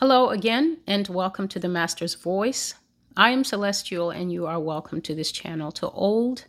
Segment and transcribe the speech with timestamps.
[0.00, 2.76] Hello again, and welcome to the Master's Voice.
[3.16, 5.72] I am Celestial, and you are welcome to this channel.
[5.72, 6.44] To old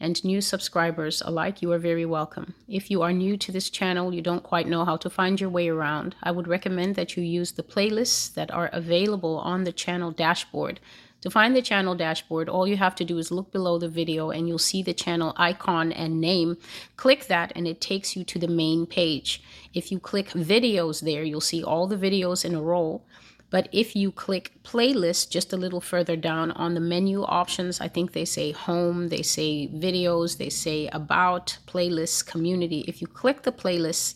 [0.00, 2.54] and new subscribers alike, you are very welcome.
[2.66, 5.50] If you are new to this channel, you don't quite know how to find your
[5.50, 9.72] way around, I would recommend that you use the playlists that are available on the
[9.72, 10.80] channel dashboard
[11.24, 14.28] to find the channel dashboard, all you have to do is look below the video
[14.28, 16.58] and you'll see the channel icon and name.
[16.98, 19.42] Click that and it takes you to the main page.
[19.72, 23.00] If you click videos there, you'll see all the videos in a row.
[23.48, 27.88] But if you click playlist just a little further down on the menu options, I
[27.88, 32.84] think they say home, they say videos, they say about, playlists, community.
[32.86, 34.14] If you click the playlists,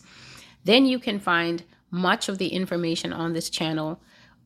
[0.63, 3.99] then you can find much of the information on this channel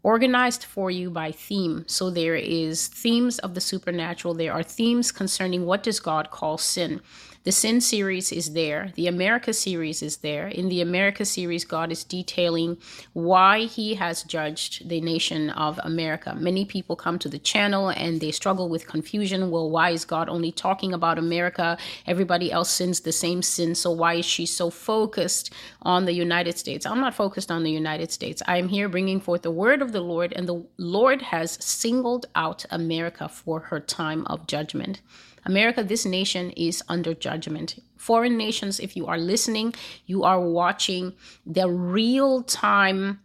[0.04, 1.86] organized for you by theme.
[1.88, 4.34] So there is themes of the supernatural.
[4.34, 7.02] There are themes concerning what does God call sin.
[7.44, 8.94] The Sin series is there.
[8.96, 10.48] The America series is there.
[10.48, 12.78] In the America series, God is detailing
[13.12, 16.34] why He has judged the nation of America.
[16.36, 19.52] Many people come to the channel and they struggle with confusion.
[19.52, 21.78] Well, why is God only talking about America?
[22.08, 23.76] Everybody else sins the same sin.
[23.76, 26.86] So why is she so focused on the United States?
[26.86, 28.42] I'm not focused on the United States.
[28.48, 32.26] I am here bringing forth the word of the Lord, and the Lord has singled
[32.36, 35.02] out America for her time of judgment.
[35.46, 37.82] America, this nation is under judgment.
[37.98, 39.74] Foreign nations, if you are listening,
[40.06, 41.14] you are watching
[41.46, 43.20] the real time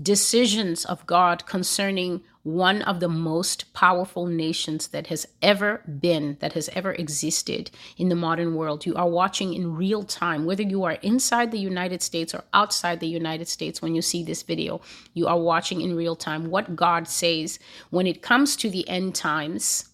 [0.00, 6.54] decisions of God concerning one of the most powerful nations that has ever been, that
[6.54, 8.86] has ever existed in the modern world.
[8.86, 13.00] You are watching in real time, whether you are inside the United States or outside
[13.00, 14.80] the United States when you see this video,
[15.12, 17.58] you are watching in real time what God says
[17.90, 19.87] when it comes to the end times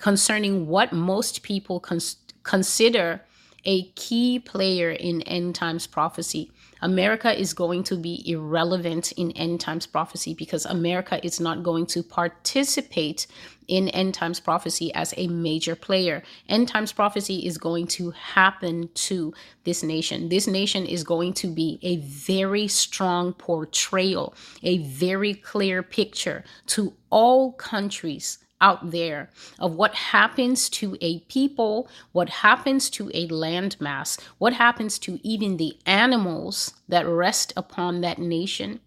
[0.00, 3.20] concerning what most people cons- consider
[3.64, 6.50] a key player in end times prophecy.
[6.82, 11.84] America is going to be irrelevant in end times prophecy because America is not going
[11.84, 13.26] to participate
[13.68, 16.22] in end times prophecy as a major player.
[16.48, 19.34] End times prophecy is going to happen to
[19.64, 20.30] this nation.
[20.30, 26.94] This nation is going to be a very strong portrayal, a very clear picture to
[27.10, 34.20] all countries out there of what happens to a people, what happens to a landmass,
[34.38, 38.80] what happens to even the animals that rest upon that nation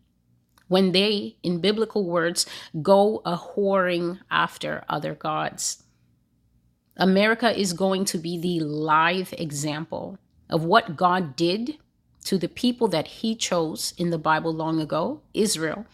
[0.68, 2.46] when they, in biblical words,
[2.82, 5.84] go a whoring after other gods.
[6.98, 10.18] America is going to be the live example
[10.50, 11.78] of what God did
[12.26, 15.86] to the people that He chose in the Bible long ago, Israel,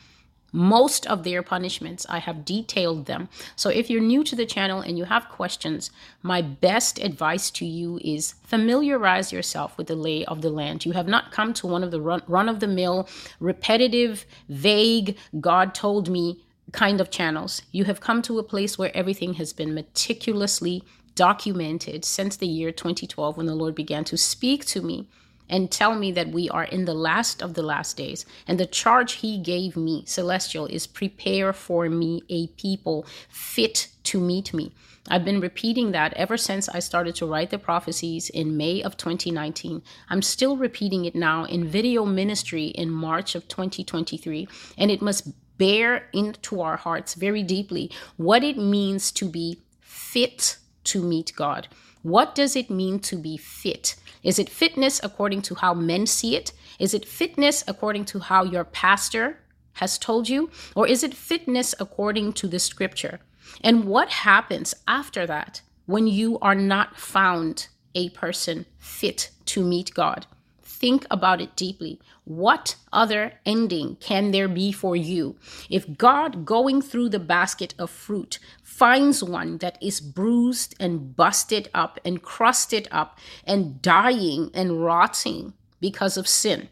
[0.52, 2.06] most of their punishments.
[2.10, 3.30] I have detailed them.
[3.56, 7.66] So if you're new to the channel and you have questions, my best advice to
[7.66, 10.86] you is familiarize yourself with the lay of the land.
[10.86, 13.08] You have not come to one of the run, run of the mill,
[13.40, 17.62] repetitive, vague, God told me kind of channels.
[17.72, 20.84] You have come to a place where everything has been meticulously
[21.16, 25.08] documented since the year 2012 when the Lord began to speak to me
[25.50, 28.26] and tell me that we are in the last of the last days.
[28.48, 34.20] And the charge he gave me, Celestial, is prepare for me a people fit to
[34.20, 34.72] meet me.
[35.08, 38.96] I've been repeating that ever since I started to write the prophecies in May of
[38.96, 39.82] 2019.
[40.10, 44.48] I'm still repeating it now in video ministry in March of 2023.
[44.78, 50.58] And it must bear into our hearts very deeply what it means to be fit
[50.86, 51.68] to meet God.
[52.02, 53.96] What does it mean to be fit?
[54.24, 56.54] Is it fitness according to how men see it?
[56.80, 59.40] Is it fitness according to how your pastor
[59.74, 60.50] has told you?
[60.76, 63.20] Or is it fitness according to the scripture?
[63.62, 69.94] And what happens after that when you are not found a person fit to meet
[69.94, 70.26] God?
[70.64, 72.00] Think about it deeply.
[72.24, 75.36] What other ending can there be for you
[75.70, 78.40] if God, going through the basket of fruit,
[78.80, 85.54] finds one that is bruised and busted up and crusted up and dying and rotting
[85.82, 86.70] because of sin?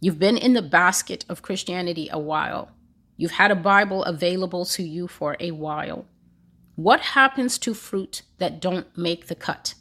[0.00, 2.72] You've been in the basket of Christianity a while.
[3.16, 6.04] You've had a Bible available to you for a while.
[6.74, 9.74] What happens to fruit that don't make the cut?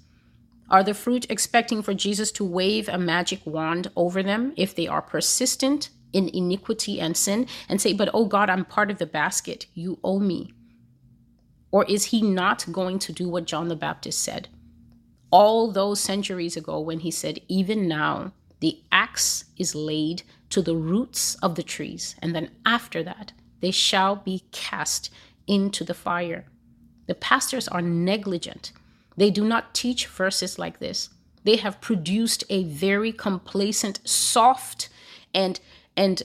[0.69, 4.87] Are the fruit expecting for Jesus to wave a magic wand over them if they
[4.87, 9.05] are persistent in iniquity and sin and say, But oh God, I'm part of the
[9.05, 9.65] basket.
[9.73, 10.53] You owe me.
[11.71, 14.49] Or is he not going to do what John the Baptist said
[15.31, 20.75] all those centuries ago when he said, Even now, the axe is laid to the
[20.75, 23.31] roots of the trees, and then after that,
[23.61, 25.09] they shall be cast
[25.47, 26.45] into the fire.
[27.07, 28.73] The pastors are negligent
[29.17, 31.09] they do not teach verses like this.
[31.43, 34.89] They have produced a very complacent, soft,
[35.33, 35.59] and
[35.95, 36.23] and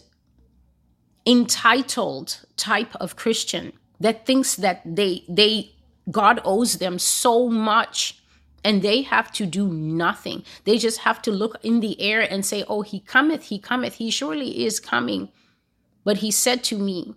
[1.26, 5.72] entitled type of Christian that thinks that they they
[6.10, 8.22] God owes them so much
[8.62, 10.44] and they have to do nothing.
[10.64, 13.94] They just have to look in the air and say, "Oh, he cometh, he cometh,
[13.94, 15.30] he surely is coming."
[16.04, 17.14] But he said to me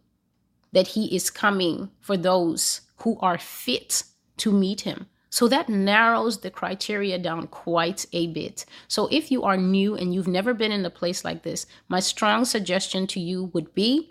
[0.71, 4.03] that he is coming for those who are fit
[4.37, 5.07] to meet him.
[5.29, 8.65] So that narrows the criteria down quite a bit.
[8.87, 11.99] So if you are new and you've never been in a place like this, my
[11.99, 14.09] strong suggestion to you would be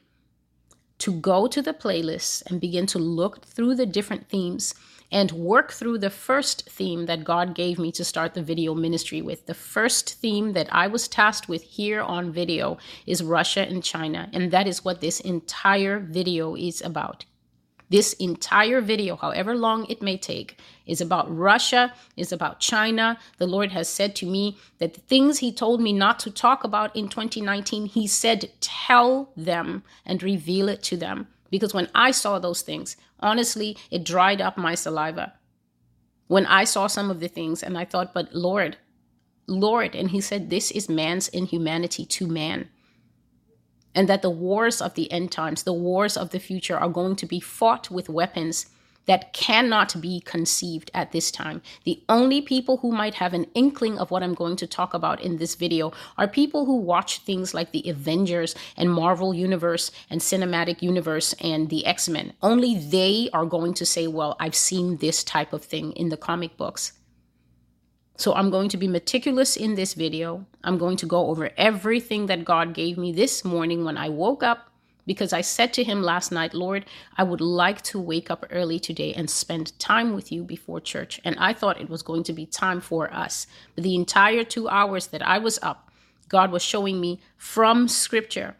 [0.98, 4.74] to go to the playlist and begin to look through the different themes
[5.10, 9.22] and work through the first theme that God gave me to start the video ministry
[9.22, 9.46] with.
[9.46, 14.28] The first theme that I was tasked with here on video is Russia and China.
[14.32, 17.24] And that is what this entire video is about.
[17.90, 23.18] This entire video, however long it may take, is about Russia, is about China.
[23.36, 26.64] The Lord has said to me that the things He told me not to talk
[26.64, 31.28] about in 2019, He said, tell them and reveal it to them.
[31.50, 35.34] Because when I saw those things, honestly, it dried up my saliva.
[36.26, 38.78] When I saw some of the things, and I thought, but Lord,
[39.46, 42.68] Lord, and He said, this is man's inhumanity to man
[43.94, 47.16] and that the wars of the end times, the wars of the future, are going
[47.16, 48.66] to be fought with weapons
[49.08, 51.62] that cannot be conceived at this time.
[51.84, 55.22] The only people who might have an inkling of what I'm going to talk about
[55.22, 60.20] in this video are people who watch things like the Avengers and Marvel Universe and
[60.20, 62.34] Cinematic Universe and the X Men.
[62.42, 66.18] Only they are going to say, Well, I've seen this type of thing in the
[66.18, 66.92] comic books.
[68.18, 70.44] So I'm going to be meticulous in this video.
[70.64, 74.42] I'm going to go over everything that God gave me this morning when I woke
[74.42, 74.67] up
[75.08, 76.84] because I said to him last night, Lord,
[77.16, 81.18] I would like to wake up early today and spend time with you before church.
[81.24, 83.46] And I thought it was going to be time for us.
[83.74, 85.90] But the entire two hours that I was up,
[86.28, 88.54] God was showing me from scripture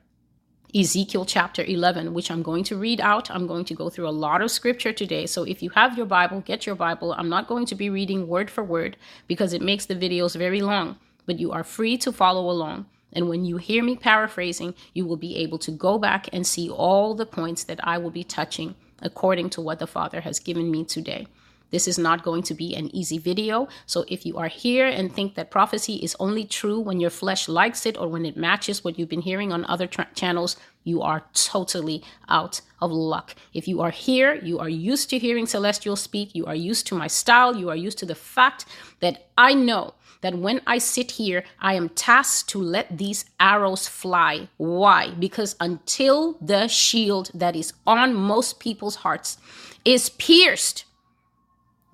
[0.74, 3.30] Ezekiel chapter 11, which I'm going to read out.
[3.30, 5.24] I'm going to go through a lot of scripture today.
[5.26, 7.14] So if you have your Bible, get your Bible.
[7.14, 10.60] I'm not going to be reading word for word because it makes the videos very
[10.60, 12.84] long, but you are free to follow along.
[13.12, 16.68] And when you hear me paraphrasing, you will be able to go back and see
[16.68, 20.70] all the points that I will be touching according to what the Father has given
[20.70, 21.26] me today.
[21.70, 23.68] This is not going to be an easy video.
[23.86, 27.46] So if you are here and think that prophecy is only true when your flesh
[27.46, 31.02] likes it or when it matches what you've been hearing on other tra- channels, you
[31.02, 33.34] are totally out of luck.
[33.52, 36.94] If you are here, you are used to hearing Celestial speak, you are used to
[36.94, 38.64] my style, you are used to the fact
[39.00, 43.86] that I know that when I sit here, I am tasked to let these arrows
[43.86, 44.48] fly.
[44.56, 45.12] Why?
[45.18, 49.38] Because until the shield that is on most people's hearts
[49.84, 50.84] is pierced,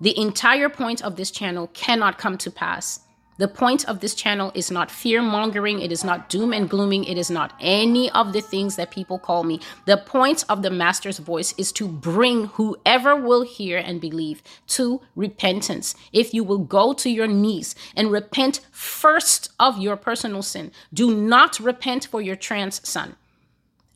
[0.01, 3.01] the entire point of this channel cannot come to pass.
[3.37, 5.81] The point of this channel is not fear mongering.
[5.81, 7.03] It is not doom and glooming.
[7.03, 9.59] It is not any of the things that people call me.
[9.85, 15.01] The point of the Master's voice is to bring whoever will hear and believe to
[15.17, 15.95] repentance.
[16.13, 21.13] If you will go to your knees and repent first of your personal sin, do
[21.13, 23.17] not repent for your trans son.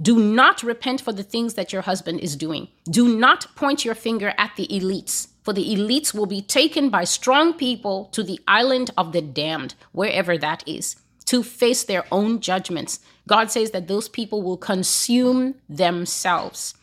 [0.01, 2.67] Do not repent for the things that your husband is doing.
[2.89, 7.03] Do not point your finger at the elites for the elites will be taken by
[7.03, 12.39] strong people to the island of the damned, wherever that is, to face their own
[12.39, 12.99] judgments.
[13.27, 16.75] God says that those people will consume themselves.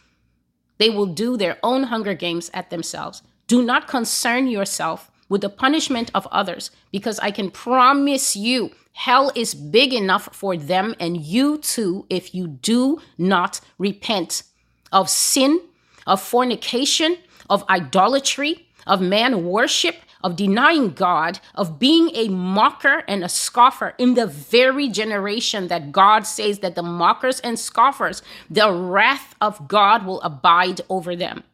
[0.78, 3.22] They will do their own hunger games at themselves.
[3.46, 9.30] Do not concern yourself with the punishment of others, because I can promise you hell
[9.36, 14.42] is big enough for them and you too if you do not repent
[14.90, 15.60] of sin,
[16.04, 17.18] of fornication,
[17.48, 23.94] of idolatry, of man worship, of denying God, of being a mocker and a scoffer
[23.98, 29.68] in the very generation that God says that the mockers and scoffers, the wrath of
[29.68, 31.44] God will abide over them.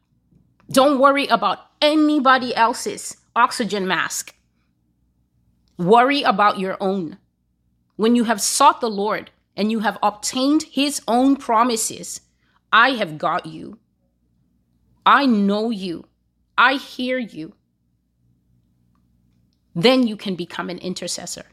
[0.71, 4.35] Don't worry about anybody else's oxygen mask.
[5.77, 7.19] Worry about your own.
[7.97, 12.23] When you have sought the Lord and you have obtained his own promises,
[12.73, 13.79] I have got you.
[15.05, 16.05] I know you,
[16.57, 17.55] I hear you,
[19.75, 21.47] then you can become an intercessor.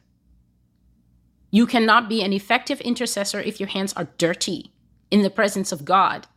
[1.51, 4.71] You cannot be an effective intercessor if your hands are dirty
[5.09, 6.27] in the presence of God.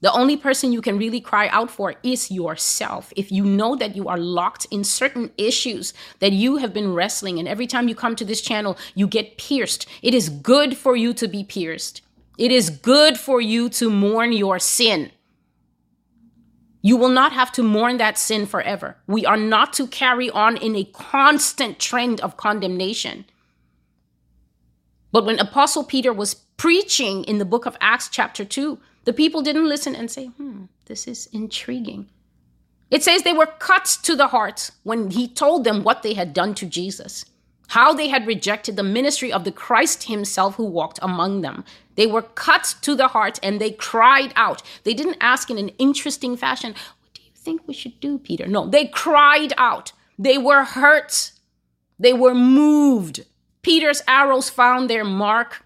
[0.00, 3.12] The only person you can really cry out for is yourself.
[3.16, 7.38] If you know that you are locked in certain issues that you have been wrestling,
[7.38, 10.94] and every time you come to this channel, you get pierced, it is good for
[10.94, 12.00] you to be pierced.
[12.38, 15.10] It is good for you to mourn your sin.
[16.80, 18.96] You will not have to mourn that sin forever.
[19.06, 23.24] We are not to carry on in a constant trend of condemnation.
[25.10, 29.42] But when Apostle Peter was preaching in the book of Acts, chapter 2, the people
[29.42, 32.08] didn't listen and say, hmm, this is intriguing.
[32.90, 36.32] It says they were cut to the heart when he told them what they had
[36.32, 37.24] done to Jesus,
[37.68, 41.64] how they had rejected the ministry of the Christ himself who walked among them.
[41.98, 44.62] They were cut to the heart and they cried out.
[44.84, 48.46] They didn't ask in an interesting fashion, What do you think we should do, Peter?
[48.46, 49.90] No, they cried out.
[50.16, 51.32] They were hurt.
[51.98, 53.26] They were moved.
[53.62, 55.64] Peter's arrows found their mark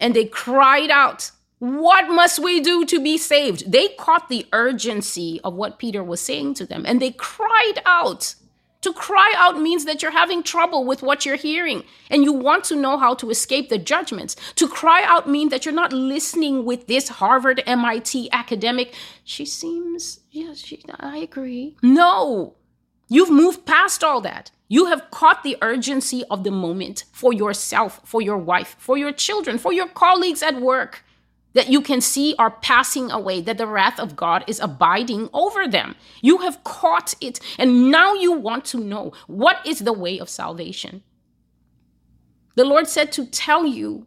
[0.00, 3.70] and they cried out, What must we do to be saved?
[3.70, 8.36] They caught the urgency of what Peter was saying to them and they cried out.
[8.82, 12.62] To cry out means that you're having trouble with what you're hearing and you want
[12.64, 14.36] to know how to escape the judgments.
[14.54, 18.94] To cry out means that you're not listening with this Harvard MIT academic.
[19.24, 21.76] She seems, yes, she, I agree.
[21.82, 22.54] No,
[23.08, 24.52] you've moved past all that.
[24.68, 29.12] You have caught the urgency of the moment for yourself, for your wife, for your
[29.12, 31.02] children, for your colleagues at work
[31.54, 35.66] that you can see are passing away, that the wrath of God is abiding over
[35.66, 35.96] them.
[36.20, 40.28] You have caught it, and now you want to know what is the way of
[40.28, 41.02] salvation.
[42.54, 44.06] The Lord said to tell you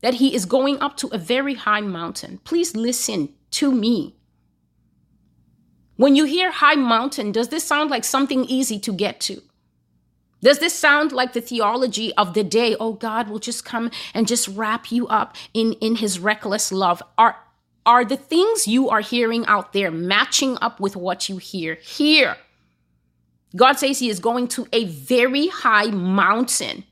[0.00, 2.40] that He is going up to a very high mountain.
[2.44, 4.16] Please listen to me.
[5.96, 9.42] When you hear high mountain, does this sound like something easy to get to?
[10.42, 12.74] Does this sound like the theology of the day?
[12.80, 17.02] Oh, God will just come and just wrap you up in, in his reckless love.
[17.18, 17.36] Are,
[17.84, 22.36] are the things you are hearing out there matching up with what you hear here?
[23.54, 26.84] God says he is going to a very high mountain.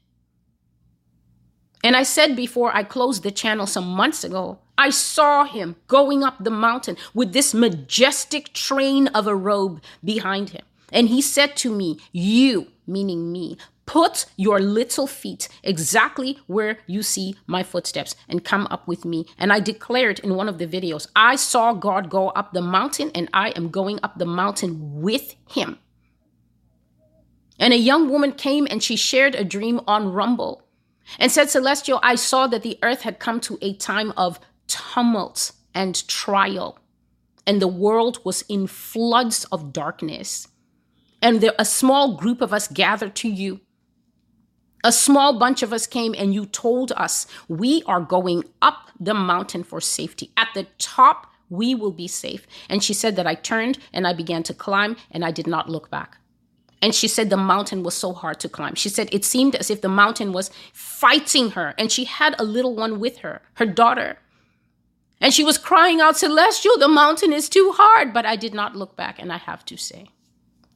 [1.85, 6.23] And I said before I closed the channel some months ago, I saw him going
[6.23, 10.63] up the mountain with this majestic train of a robe behind him.
[10.93, 17.03] And he said to me, You, meaning me, put your little feet exactly where you
[17.03, 19.27] see my footsteps and come up with me.
[19.39, 23.11] And I declared in one of the videos, I saw God go up the mountain
[23.15, 25.79] and I am going up the mountain with him.
[27.59, 30.63] And a young woman came and she shared a dream on Rumble
[31.19, 35.53] and said, Celestial, I saw that the earth had come to a time of tumult
[35.75, 36.79] and trial,
[37.47, 40.49] and the world was in floods of darkness
[41.21, 43.61] and there, a small group of us gathered to you.
[44.85, 49.15] A small bunch of us came and you told us we are going up the
[49.15, 50.31] mountain for safety.
[50.37, 52.47] At the top, we will be safe.
[52.69, 55.69] And she said that I turned and I began to climb and I did not
[55.69, 56.19] look back.
[56.81, 58.77] And she said the mountain was so hard to climb.
[58.77, 61.75] She said it seemed as if the mountain was fighting her.
[61.77, 64.19] And she had a little one with her, her daughter.
[65.21, 68.15] And she was crying out, Celestial, the mountain is too hard.
[68.15, 69.21] But I did not look back.
[69.21, 70.11] And I have to say,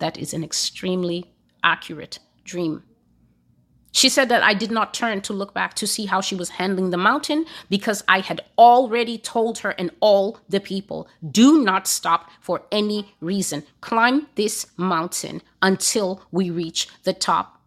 [0.03, 1.31] that is an extremely
[1.63, 2.83] accurate dream.
[3.93, 6.49] She said that I did not turn to look back to see how she was
[6.49, 11.87] handling the mountain because I had already told her and all the people do not
[11.87, 13.63] stop for any reason.
[13.81, 17.61] Climb this mountain until we reach the top.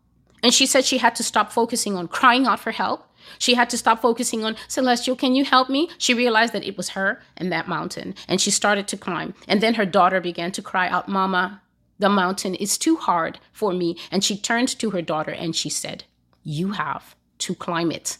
[0.43, 3.07] And she said she had to stop focusing on crying out for help.
[3.39, 5.89] She had to stop focusing on Celestial, can you help me?
[5.97, 9.33] She realized that it was her and that mountain, and she started to climb.
[9.47, 11.61] And then her daughter began to cry out, Mama,
[11.99, 13.97] the mountain is too hard for me.
[14.11, 16.03] And she turned to her daughter and she said,
[16.43, 18.17] You have to climb it.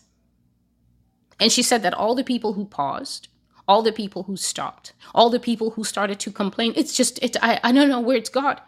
[1.39, 3.27] And she said that all the people who paused,
[3.67, 7.35] all the people who stopped, all the people who started to complain, it's just, it,
[7.41, 8.67] I, I don't know where it's got.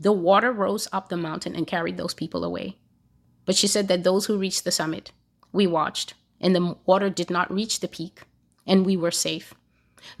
[0.00, 2.78] The water rose up the mountain and carried those people away.
[3.44, 5.12] But she said that those who reached the summit,
[5.52, 8.22] we watched, and the water did not reach the peak,
[8.66, 9.54] and we were safe.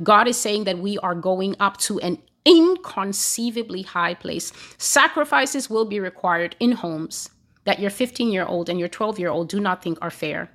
[0.02, 4.52] God is saying that we are going up to an inconceivably high place.
[4.78, 7.30] Sacrifices will be required in homes
[7.64, 10.50] that your 15 year old and your 12 year old do not think are fair.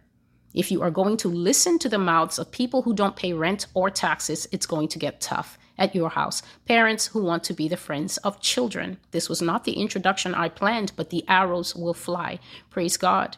[0.53, 3.67] If you are going to listen to the mouths of people who don't pay rent
[3.73, 6.41] or taxes, it's going to get tough at your house.
[6.65, 8.97] Parents who want to be the friends of children.
[9.11, 12.39] This was not the introduction I planned, but the arrows will fly.
[12.69, 13.37] Praise God.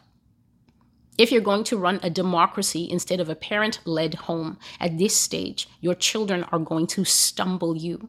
[1.18, 5.14] If you're going to run a democracy instead of a parent led home at this
[5.14, 8.08] stage, your children are going to stumble you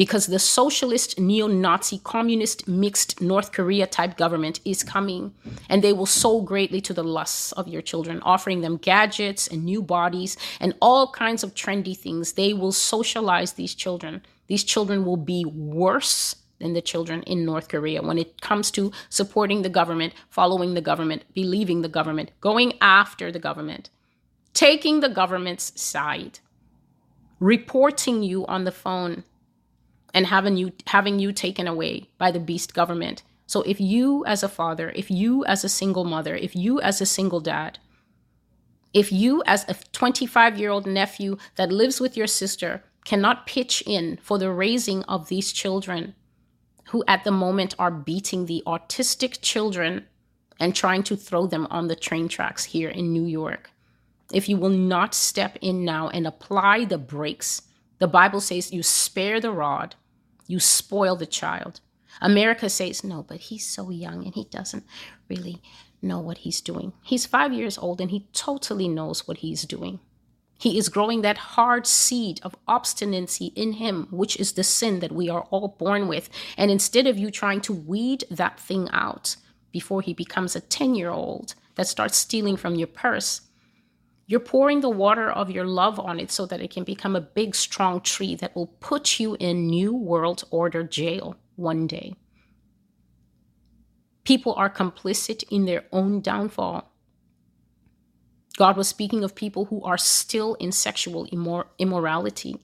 [0.00, 5.34] because the socialist, neo Nazi, communist, mixed North Korea type government is coming
[5.68, 9.62] and they will sow greatly to the lusts of your children, offering them gadgets and
[9.62, 12.32] new bodies and all kinds of trendy things.
[12.32, 14.22] They will socialize these children.
[14.46, 18.92] These children will be worse than the children in North Korea when it comes to
[19.10, 23.90] supporting the government, following the government, believing the government, going after the government,
[24.54, 26.38] taking the government's side,
[27.38, 29.24] reporting you on the phone
[30.12, 34.44] and having you having you taken away by the beast government So if you as
[34.44, 37.80] a father, if you as a single mother, if you as a single dad,
[38.94, 43.82] if you as a 25 year old nephew that lives with your sister cannot pitch
[43.86, 46.14] in for the raising of these children
[46.90, 50.06] who at the moment are beating the autistic children
[50.60, 53.70] and trying to throw them on the train tracks here in New York.
[54.32, 57.62] If you will not step in now and apply the brakes,
[58.00, 59.94] the Bible says you spare the rod,
[60.48, 61.80] you spoil the child.
[62.20, 64.84] America says, no, but he's so young and he doesn't
[65.28, 65.62] really
[66.02, 66.92] know what he's doing.
[67.02, 70.00] He's five years old and he totally knows what he's doing.
[70.58, 75.12] He is growing that hard seed of obstinacy in him, which is the sin that
[75.12, 76.28] we are all born with.
[76.56, 79.36] And instead of you trying to weed that thing out
[79.72, 83.42] before he becomes a 10 year old that starts stealing from your purse,
[84.30, 87.20] you're pouring the water of your love on it so that it can become a
[87.20, 92.14] big, strong tree that will put you in New World Order jail one day.
[94.22, 96.92] People are complicit in their own downfall.
[98.56, 102.54] God was speaking of people who are still in sexual immor- immorality,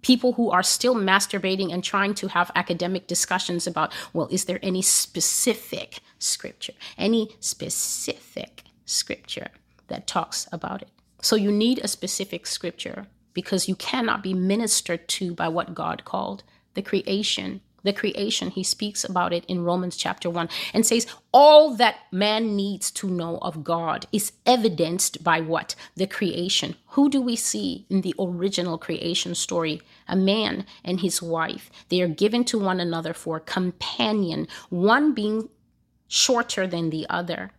[0.00, 4.60] people who are still masturbating and trying to have academic discussions about, well, is there
[4.62, 9.48] any specific scripture, any specific scripture
[9.90, 10.88] that talks about it?
[11.20, 16.04] So you need a specific scripture because you cannot be ministered to by what God
[16.04, 16.42] called
[16.74, 18.50] the creation the creation.
[18.50, 23.08] He speaks about it in Romans chapter 1 and says, All that man needs to
[23.08, 25.74] know of God is evidenced by what?
[25.96, 26.76] The creation.
[26.88, 29.80] Who do we see in the original creation story?
[30.08, 31.70] A man and his wife.
[31.88, 35.48] They are given to one another for companion, one being
[36.08, 37.52] shorter than the other.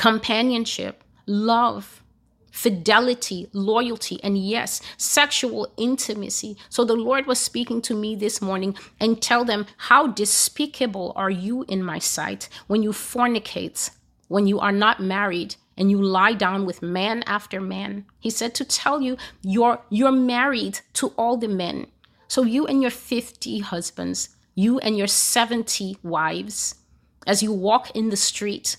[0.00, 2.02] Companionship, love,
[2.50, 6.56] fidelity, loyalty, and yes, sexual intimacy.
[6.70, 11.28] So the Lord was speaking to me this morning and tell them, How despicable are
[11.28, 13.90] you in my sight when you fornicate,
[14.28, 18.06] when you are not married, and you lie down with man after man.
[18.20, 21.88] He said to tell you you're you're married to all the men.
[22.26, 26.76] So you and your 50 husbands, you and your 70 wives,
[27.26, 28.78] as you walk in the street,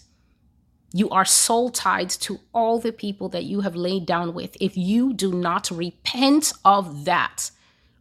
[0.93, 4.57] you are soul tied to all the people that you have laid down with.
[4.59, 7.51] If you do not repent of that,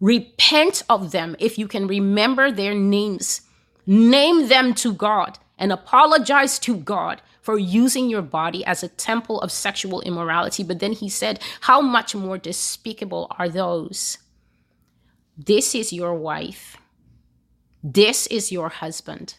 [0.01, 1.37] repent of them.
[1.39, 3.43] If you can remember their names,
[3.87, 9.41] name them to God and apologize to God for using your body as a temple
[9.41, 10.65] of sexual immorality.
[10.65, 14.19] But then he said, How much more despicable are those?
[15.37, 16.77] This is your wife.
[17.83, 19.37] This is your husband.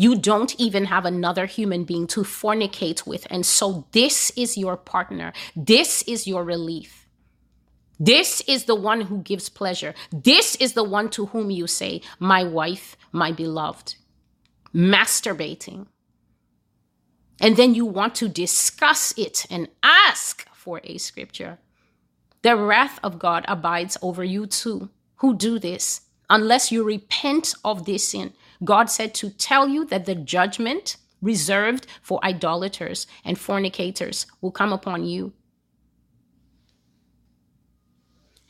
[0.00, 3.26] You don't even have another human being to fornicate with.
[3.30, 5.32] And so this is your partner.
[5.56, 7.08] This is your relief.
[7.98, 9.92] This is the one who gives pleasure.
[10.12, 13.96] This is the one to whom you say, My wife, my beloved.
[14.72, 15.88] Masturbating.
[17.40, 21.58] And then you want to discuss it and ask for a scripture.
[22.42, 27.84] The wrath of God abides over you too, who do this, unless you repent of
[27.84, 28.32] this sin
[28.64, 34.72] God said to tell you that the judgment reserved for idolaters and fornicators will come
[34.72, 35.32] upon you.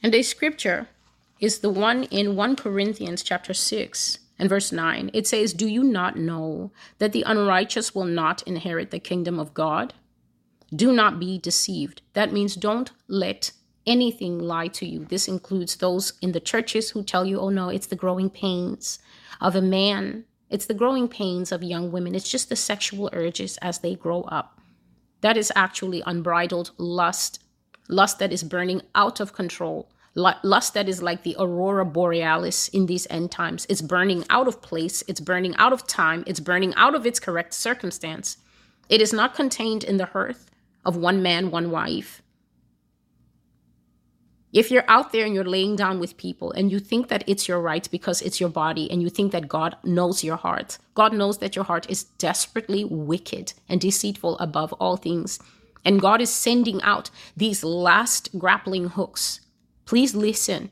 [0.03, 0.88] And a scripture
[1.40, 5.11] is the one in 1 Corinthians chapter 6 and verse 9.
[5.12, 9.55] It says, Do you not know that the unrighteous will not inherit the kingdom of
[9.55, 9.94] God?
[10.75, 12.03] Do not be deceived.
[12.12, 13.53] That means don't let
[13.88, 15.07] anything lie to you.
[15.07, 18.98] This includes those in the churches who tell you, oh no, it's the growing pains
[19.40, 20.24] of a man.
[20.51, 22.14] It's the growing pains of young women.
[22.14, 24.61] It's just the sexual urges as they grow up.
[25.22, 27.42] That is actually unbridled lust,
[27.88, 32.87] lust that is burning out of control, lust that is like the aurora borealis in
[32.87, 33.66] these end times.
[33.68, 37.18] It's burning out of place, it's burning out of time, it's burning out of its
[37.18, 38.37] correct circumstance.
[38.88, 40.51] It is not contained in the hearth
[40.85, 42.22] of one man, one wife.
[44.53, 47.49] If you're out there and you're laying down with people and you think that it's
[47.49, 51.13] your right because it's your body and you think that God knows your heart, God
[51.13, 55.39] knows that your heart is desperately wicked and deceitful above all things.
[55.85, 59.41] And God is sending out these last grappling hooks.
[59.85, 60.71] Please listen.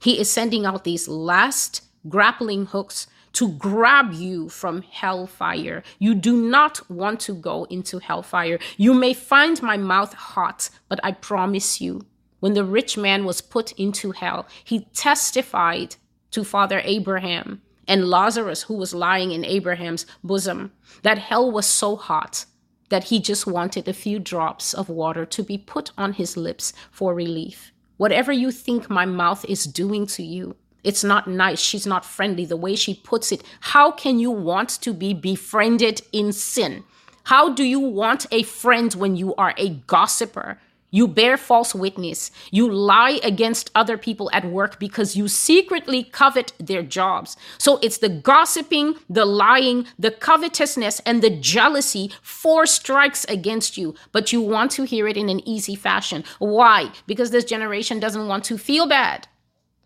[0.00, 5.82] He is sending out these last grappling hooks to grab you from hellfire.
[5.98, 8.58] You do not want to go into hellfire.
[8.76, 12.06] You may find my mouth hot, but I promise you,
[12.40, 15.96] when the rich man was put into hell, he testified
[16.30, 20.72] to Father Abraham and Lazarus, who was lying in Abraham's bosom,
[21.02, 22.44] that hell was so hot
[22.90, 26.72] that he just wanted a few drops of water to be put on his lips
[26.90, 27.72] for relief.
[27.96, 31.60] Whatever you think my mouth is doing to you, It's not nice.
[31.60, 32.44] She's not friendly.
[32.44, 33.42] The way she puts it.
[33.60, 36.84] How can you want to be befriended in sin?
[37.24, 40.58] How do you want a friend when you are a gossiper?
[40.90, 42.30] You bear false witness.
[42.50, 47.36] You lie against other people at work because you secretly covet their jobs.
[47.58, 53.94] So it's the gossiping, the lying, the covetousness, and the jealousy, four strikes against you.
[54.12, 56.24] But you want to hear it in an easy fashion.
[56.38, 56.90] Why?
[57.06, 59.28] Because this generation doesn't want to feel bad.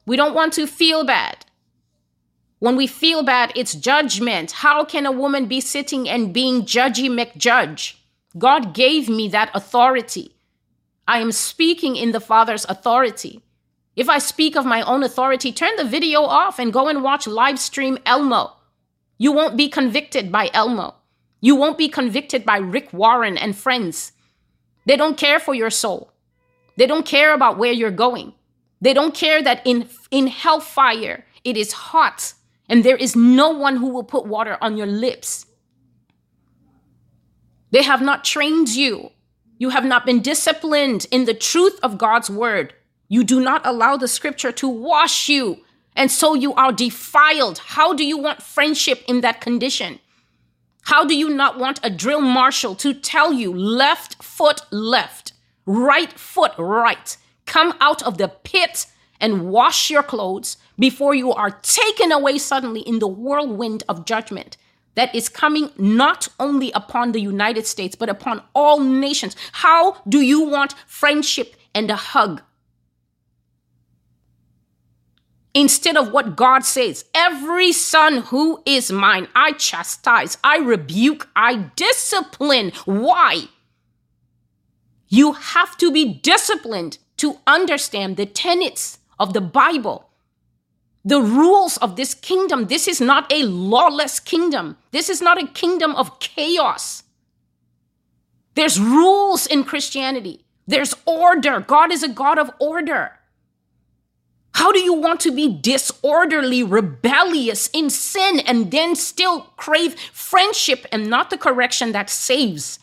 [0.06, 1.44] We don't want to feel bad.
[2.60, 4.52] When we feel bad, it's judgment.
[4.52, 7.96] How can a woman be sitting and being judgy McJudge?
[8.38, 10.31] God gave me that authority.
[11.06, 13.42] I am speaking in the Father's authority.
[13.96, 17.26] If I speak of my own authority, turn the video off and go and watch
[17.26, 18.52] live stream Elmo.
[19.18, 20.94] You won't be convicted by Elmo.
[21.40, 24.12] You won't be convicted by Rick Warren and friends.
[24.86, 26.12] They don't care for your soul.
[26.76, 28.32] They don't care about where you're going.
[28.80, 32.34] They don't care that in, in hellfire it is hot
[32.68, 35.46] and there is no one who will put water on your lips.
[37.70, 39.10] They have not trained you
[39.62, 42.74] you have not been disciplined in the truth of God's word.
[43.06, 45.58] You do not allow the scripture to wash you.
[45.94, 47.58] And so you are defiled.
[47.58, 50.00] How do you want friendship in that condition?
[50.86, 55.32] How do you not want a drill marshal to tell you left foot left,
[55.64, 57.16] right foot right?
[57.46, 58.86] Come out of the pit
[59.20, 64.56] and wash your clothes before you are taken away suddenly in the whirlwind of judgment
[64.94, 69.36] that is coming not only upon the United States, but upon all nations.
[69.52, 72.42] How do you want friendship and a hug?
[75.54, 81.70] Instead of what God says, every son who is mine, I chastise, I rebuke, I
[81.76, 82.72] discipline.
[82.86, 83.48] Why?
[85.08, 90.08] You have to be disciplined to understand the tenets of the Bible
[91.04, 92.66] the rules of this kingdom.
[92.66, 94.76] This is not a lawless kingdom.
[94.92, 97.02] This is not a kingdom of chaos.
[98.54, 100.44] There's rules in Christianity.
[100.66, 101.60] There's order.
[101.60, 103.18] God is a God of order.
[104.54, 110.86] How do you want to be disorderly, rebellious in sin, and then still crave friendship
[110.92, 112.78] and not the correction that saves?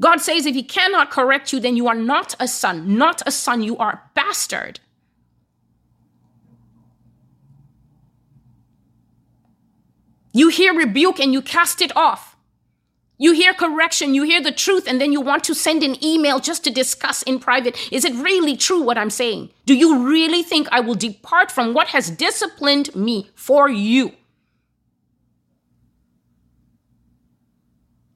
[0.00, 2.96] God says if He cannot correct you, then you are not a son.
[2.96, 4.80] Not a son, you are a bastard.
[10.36, 12.36] You hear rebuke and you cast it off.
[13.16, 16.40] You hear correction, you hear the truth, and then you want to send an email
[16.40, 17.74] just to discuss in private.
[17.90, 19.48] Is it really true what I'm saying?
[19.64, 24.12] Do you really think I will depart from what has disciplined me for you?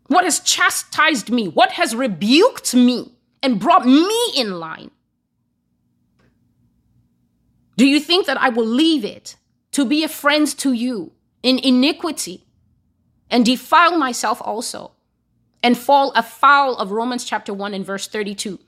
[0.09, 1.49] What has chastised me?
[1.49, 4.91] What has rebuked me and brought me in line?
[7.79, 9.37] Do you think that I will leave it
[9.73, 12.44] to be a friend to you in iniquity
[13.31, 14.92] and defile myself also
[15.62, 18.59] and fall afoul of Romans chapter 1 and verse 32.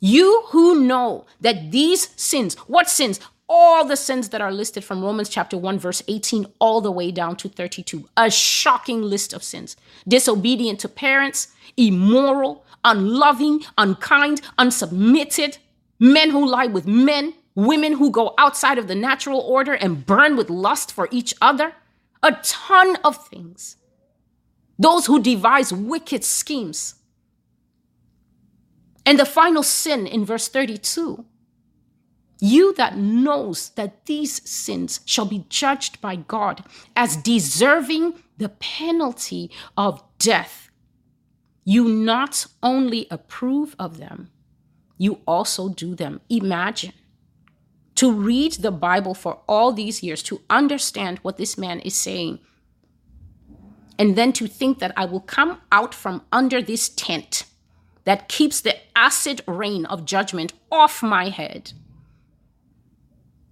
[0.00, 3.20] You who know that these sins, what sins?
[3.48, 7.10] All the sins that are listed from Romans chapter 1, verse 18, all the way
[7.10, 8.08] down to 32.
[8.16, 9.76] A shocking list of sins.
[10.06, 15.58] Disobedient to parents, immoral, unloving, unkind, unsubmitted,
[15.98, 20.36] men who lie with men, women who go outside of the natural order and burn
[20.36, 21.74] with lust for each other,
[22.22, 23.76] a ton of things.
[24.78, 26.94] Those who devise wicked schemes.
[29.04, 31.24] And the final sin in verse 32
[32.40, 36.64] you that knows that these sins shall be judged by God
[36.96, 40.70] as deserving the penalty of death,
[41.64, 44.30] you not only approve of them,
[44.96, 46.20] you also do them.
[46.30, 46.92] Imagine
[48.00, 52.38] to read the Bible for all these years, to understand what this man is saying,
[53.98, 57.44] and then to think that I will come out from under this tent
[58.04, 61.74] that keeps the acid rain of judgment off my head.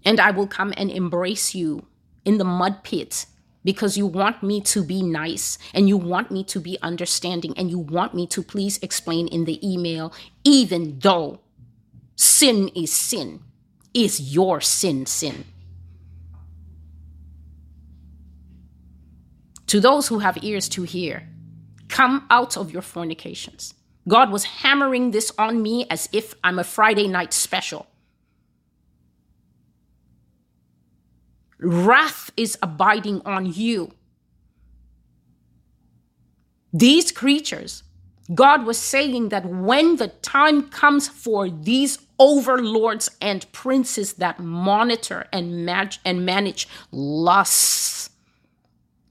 [0.02, 1.84] And I will come and embrace you
[2.24, 3.26] in the mud pit
[3.64, 7.68] because you want me to be nice and you want me to be understanding and
[7.68, 10.10] you want me to please explain in the email,
[10.42, 11.40] even though
[12.16, 13.42] sin is sin
[14.04, 15.44] is your sin sin.
[19.66, 21.28] To those who have ears to hear,
[21.88, 23.74] come out of your fornications.
[24.06, 27.86] God was hammering this on me as if I'm a Friday night special.
[31.60, 33.90] Wrath is abiding on you.
[36.72, 37.82] These creatures
[38.34, 45.26] God was saying that when the time comes for these overlords and princes that monitor
[45.32, 48.10] and, match and manage lusts,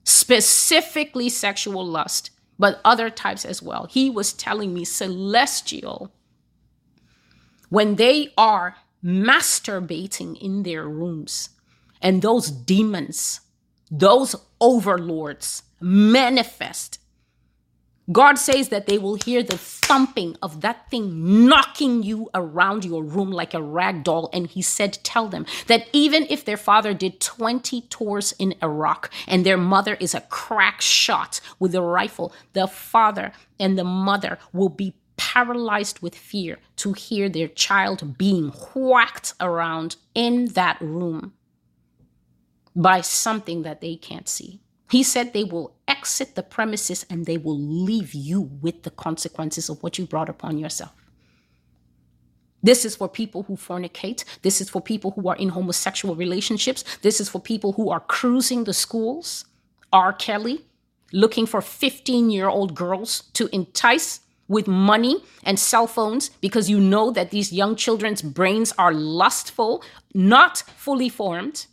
[0.04, 6.12] specifically sexual lust, but other types as well, he was telling me celestial,
[7.70, 11.50] when they are masturbating in their rooms
[12.02, 13.42] and those demons,
[13.90, 16.97] those overlords manifest
[18.12, 23.04] God says that they will hear the thumping of that thing knocking you around your
[23.04, 24.30] room like a rag doll.
[24.32, 29.12] And he said, Tell them that even if their father did 20 tours in Iraq
[29.28, 34.38] and their mother is a crack shot with a rifle, the father and the mother
[34.54, 41.34] will be paralyzed with fear to hear their child being whacked around in that room
[42.76, 44.62] by something that they can't see.
[44.90, 49.70] He said they will exit the premises and they will leave you with the consequences
[49.70, 50.94] of what you brought upon yourself.
[52.64, 54.24] This is for people who fornicate.
[54.42, 56.84] This is for people who are in homosexual relationships.
[57.02, 59.46] This is for people who are cruising the schools.
[59.94, 60.12] R.
[60.12, 60.66] Kelly,
[61.14, 66.80] looking for 15 year old girls to entice with money and cell phones because you
[66.80, 71.68] know that these young children's brains are lustful, not fully formed.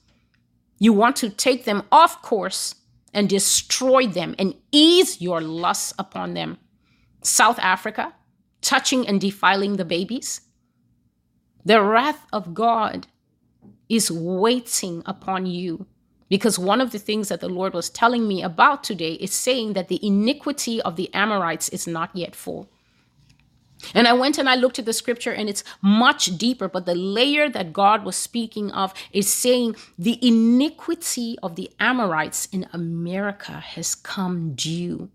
[0.79, 2.74] You want to take them off course
[3.14, 6.59] and destroy them and ease your lusts upon them.
[7.22, 8.14] South Africa,
[8.61, 10.42] touching and defiling the babies.
[11.64, 13.07] The wrath of God
[13.88, 15.87] is waiting upon you.
[16.29, 19.74] Because one of the things that the Lord was telling me about today is saying
[19.74, 22.70] that the iniquity of the Amorites is not yet full.
[23.92, 26.94] And I went and I looked at the scripture and it's much deeper, but the
[26.94, 33.53] layer that God was speaking of is saying the iniquity of the Amorites in America
[33.53, 35.11] has come due.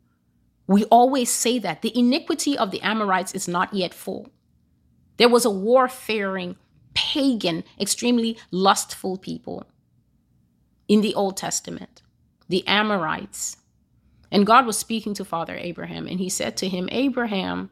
[0.68, 4.30] We always say that the iniquity of the Amorites is not yet full.
[5.18, 6.58] There was a warfaring,
[6.94, 9.66] pagan, extremely lustful people
[10.88, 12.02] in the Old Testament,
[12.48, 13.58] the Amorites.
[14.32, 17.70] And God was speaking to Father Abraham, and he said to him, Abraham,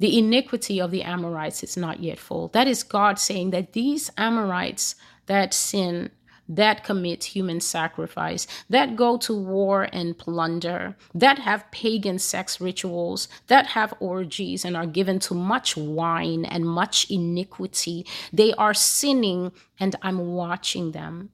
[0.00, 2.48] the iniquity of the Amorites is not yet full.
[2.48, 4.94] That is God saying that these Amorites
[5.26, 6.10] that sin,
[6.48, 13.28] that commit human sacrifice, that go to war and plunder, that have pagan sex rituals,
[13.48, 19.52] that have orgies and are given to much wine and much iniquity, they are sinning
[19.78, 21.28] and I'm watching them.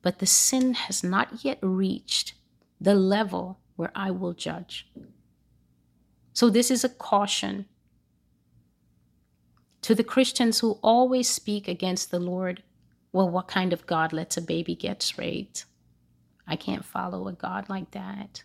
[0.00, 2.32] But the sin has not yet reached
[2.80, 4.88] the level where I will judge.
[6.32, 7.66] So, this is a caution
[9.82, 12.62] to the Christians who always speak against the Lord,
[13.12, 15.64] well, what kind of God lets a baby get raped?
[16.46, 18.42] I can't follow a God like that.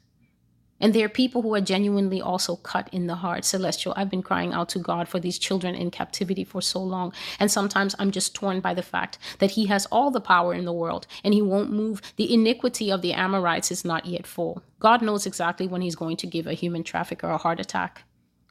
[0.79, 3.45] And there are people who are genuinely also cut in the heart.
[3.45, 7.13] Celestial, I've been crying out to God for these children in captivity for so long.
[7.39, 10.65] And sometimes I'm just torn by the fact that He has all the power in
[10.65, 12.01] the world and He won't move.
[12.17, 14.61] The iniquity of the Amorites is not yet full.
[14.79, 18.03] God knows exactly when He's going to give a human trafficker a heart attack.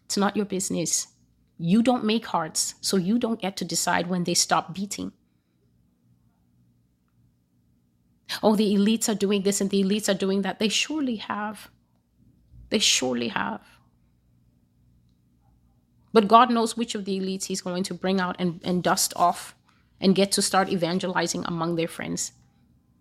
[0.06, 1.08] It's not your business.
[1.58, 5.12] You don't make hearts, so you don't get to decide when they stop beating.
[8.42, 10.58] Oh, the elites are doing this and the elites are doing that.
[10.58, 11.70] They surely have.
[12.70, 13.60] They surely have.
[16.12, 19.12] But God knows which of the elites He's going to bring out and, and dust
[19.16, 19.54] off
[20.00, 22.32] and get to start evangelizing among their friends.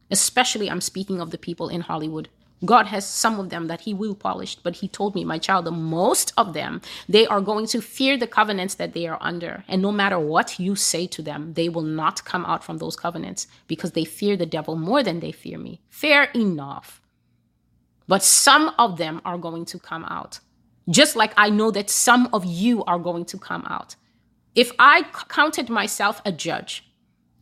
[0.10, 2.30] Especially, I'm speaking of the people in Hollywood.
[2.64, 5.66] God has some of them that he will polish, but he told me, my child,
[5.66, 9.64] the most of them, they are going to fear the covenants that they are under.
[9.68, 12.96] And no matter what you say to them, they will not come out from those
[12.96, 15.82] covenants because they fear the devil more than they fear me.
[15.90, 17.02] Fair enough.
[18.08, 20.40] But some of them are going to come out.
[20.90, 23.96] Just like I know that some of you are going to come out.
[24.54, 26.92] If I counted myself a judge,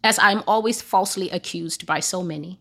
[0.04, 2.60] as I'm always falsely accused by so many,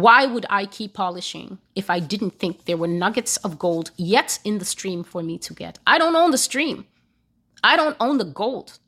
[0.00, 4.38] why would I keep polishing if I didn't think there were nuggets of gold yet
[4.44, 5.78] in the stream for me to get?
[5.86, 6.84] I don't own the stream.
[7.64, 8.78] I don't own the gold.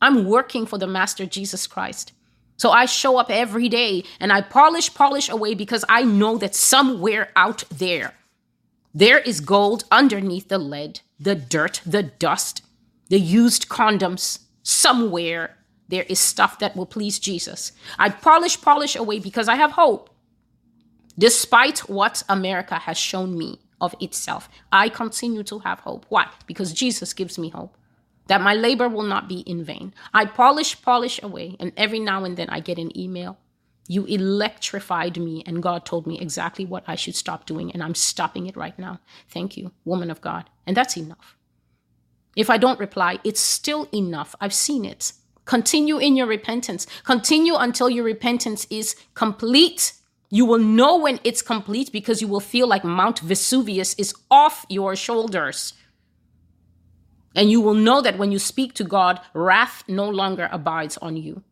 [0.00, 2.12] I'm working for the Master Jesus Christ.
[2.58, 6.54] So I show up every day and I polish, polish away because I know that
[6.54, 8.14] somewhere out there,
[8.94, 12.62] there is gold underneath the lead, the dirt, the dust,
[13.08, 14.44] the used condoms.
[14.62, 15.56] Somewhere
[15.88, 17.72] there is stuff that will please Jesus.
[17.98, 20.10] I polish, polish away because I have hope.
[21.18, 26.06] Despite what America has shown me of itself, I continue to have hope.
[26.08, 26.28] Why?
[26.46, 27.76] Because Jesus gives me hope
[28.26, 29.94] that my labor will not be in vain.
[30.12, 33.38] I polish, polish away, and every now and then I get an email.
[33.88, 37.94] You electrified me, and God told me exactly what I should stop doing, and I'm
[37.94, 38.98] stopping it right now.
[39.28, 40.50] Thank you, woman of God.
[40.66, 41.36] And that's enough.
[42.34, 44.34] If I don't reply, it's still enough.
[44.40, 45.12] I've seen it.
[45.44, 46.86] Continue in your repentance.
[47.04, 49.92] Continue until your repentance is complete.
[50.28, 54.66] You will know when it's complete because you will feel like Mount Vesuvius is off
[54.68, 55.74] your shoulders.
[57.34, 61.16] And you will know that when you speak to God, wrath no longer abides on
[61.16, 61.42] you.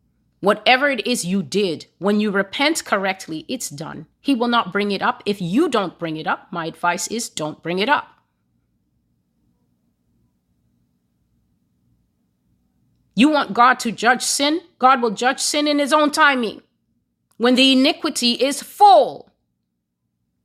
[0.41, 4.07] Whatever it is you did, when you repent correctly, it's done.
[4.19, 5.23] He will not bring it up.
[5.25, 8.07] If you don't bring it up, my advice is don't bring it up.
[13.15, 14.61] You want God to judge sin?
[14.77, 16.61] God will judge sin in his own timing.
[17.37, 19.31] When the iniquity is full.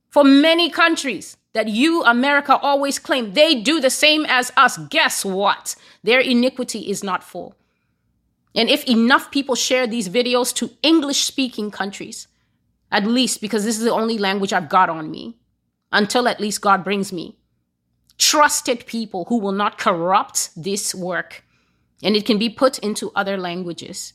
[0.09, 5.23] For many countries that you, America, always claim they do the same as us, guess
[5.23, 5.75] what?
[6.03, 7.55] Their iniquity is not full.
[8.53, 12.27] And if enough people share these videos to English speaking countries,
[12.91, 15.37] at least because this is the only language I've got on me,
[15.93, 17.37] until at least God brings me
[18.21, 21.43] trusted people who will not corrupt this work
[22.03, 24.13] and it can be put into other languages.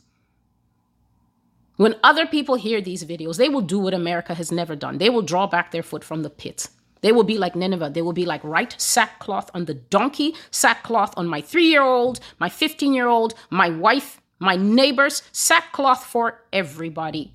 [1.76, 4.98] When other people hear these videos, they will do what America has never done.
[4.98, 6.68] They will draw back their foot from the pit.
[7.02, 7.90] They will be like Nineveh.
[7.90, 12.20] They will be like, right sackcloth on the donkey, sackcloth on my three year old,
[12.40, 17.34] my 15 year old, my wife, my neighbors, sackcloth for everybody.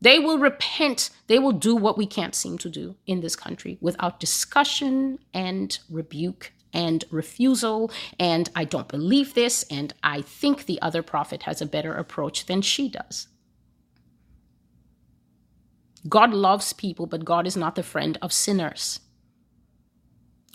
[0.00, 1.10] They will repent.
[1.28, 5.78] They will do what we can't seem to do in this country without discussion and
[5.88, 11.62] rebuke and refusal, and I don't believe this, and I think the other prophet has
[11.62, 13.28] a better approach than she does.
[16.08, 19.00] God loves people, but God is not the friend of sinners.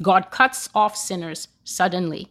[0.02, 2.30] God cuts off sinners suddenly.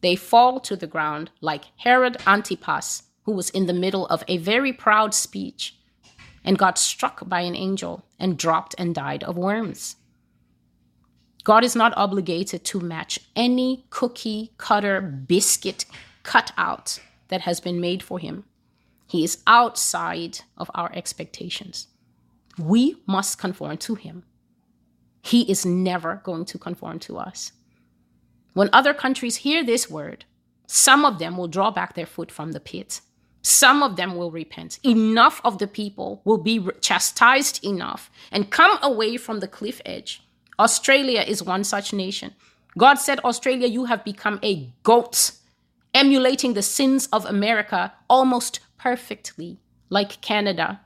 [0.00, 4.36] They fall to the ground like Herod Antipas, who was in the middle of a
[4.36, 5.76] very proud speech
[6.44, 9.96] and got struck by an angel and dropped and died of worms.
[11.44, 15.84] God is not obligated to match any cookie cutter biscuit
[16.22, 18.44] cutout that has been made for him.
[19.08, 21.88] He is outside of our expectations.
[22.58, 24.24] We must conform to him.
[25.22, 27.52] He is never going to conform to us.
[28.54, 30.24] When other countries hear this word,
[30.66, 33.00] some of them will draw back their foot from the pit.
[33.42, 34.78] Some of them will repent.
[34.84, 40.22] Enough of the people will be chastised enough and come away from the cliff edge
[40.58, 42.34] Australia is one such nation.
[42.78, 45.32] God said, Australia, you have become a goat,
[45.94, 49.58] emulating the sins of America almost perfectly,
[49.90, 50.80] like Canada.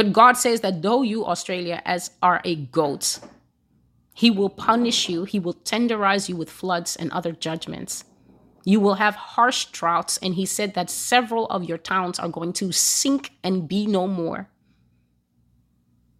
[0.00, 3.18] But God says that though you, Australia, as are a goat,
[4.14, 8.04] He will punish you, He will tenderize you with floods and other judgments.
[8.64, 12.54] You will have harsh droughts, and He said that several of your towns are going
[12.54, 14.48] to sink and be no more.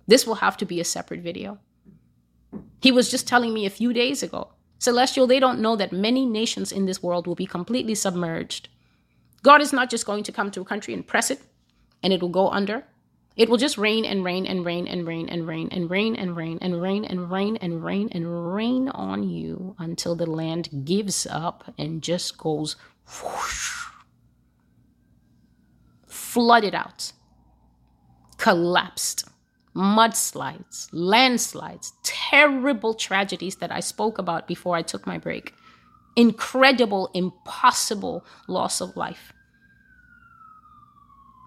[0.07, 1.59] This will have to be a separate video.
[2.83, 4.49] He was just telling me a few days ago.
[4.79, 8.69] Celestial, they don't know that many nations in this world will be completely submerged.
[9.43, 11.41] God is not just going to come to a country and press it
[12.03, 12.85] and it will go under.
[13.41, 16.37] It will just rain and rain and rain and rain and rain and rain and
[16.37, 21.27] rain and rain and rain and rain and rain on you until the land gives
[21.27, 22.77] up and just goes
[26.07, 27.13] flooded out,
[28.37, 29.27] collapsed
[29.75, 35.55] mudslides, landslides, terrible tragedies that I spoke about before I took my break,
[36.15, 39.33] incredible, impossible loss of life,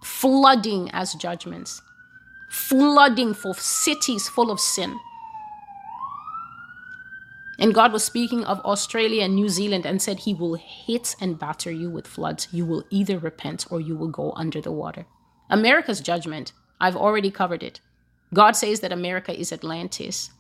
[0.04, 1.82] flooding as judgments,
[2.50, 5.00] flooding for cities full of sin.
[7.60, 11.38] And God was speaking of Australia and New Zealand and said, He will hit and
[11.40, 12.48] batter you with floods.
[12.52, 15.06] You will either repent or you will go under the water.
[15.50, 17.80] America's judgment, I've already covered it.
[18.34, 20.32] God says that America is Atlantis,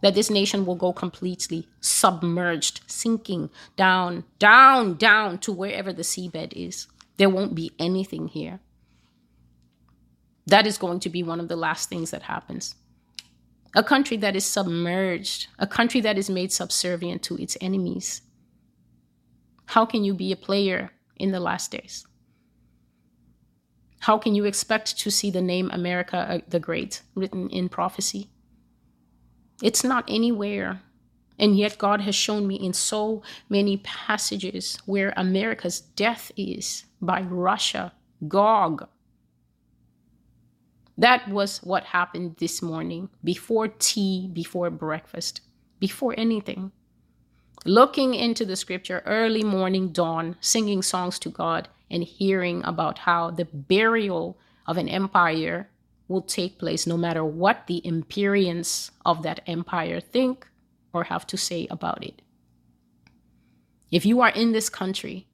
[0.00, 6.54] that this nation will go completely submerged, sinking down, down, down to wherever the seabed
[6.54, 6.86] is.
[7.18, 8.60] There won't be anything here.
[10.46, 12.74] That is going to be one of the last things that happens.
[13.74, 18.22] A country that is submerged, a country that is made subservient to its enemies.
[19.66, 22.06] How can you be a player in the last days?
[24.00, 28.28] How can you expect to see the name America uh, the Great written in prophecy?
[29.62, 30.82] It's not anywhere.
[31.38, 37.22] And yet, God has shown me in so many passages where America's death is by
[37.22, 37.92] Russia,
[38.28, 38.88] Gog.
[40.98, 45.40] That was what happened this morning before tea, before breakfast,
[45.80, 46.72] before anything.
[47.64, 53.30] Looking into the scripture, early morning dawn, singing songs to God, and hearing about how
[53.30, 55.70] the burial of an empire
[56.08, 60.48] will take place no matter what the imperians of that empire think,
[60.92, 62.20] or have to say about it.
[63.90, 65.26] If you are in this country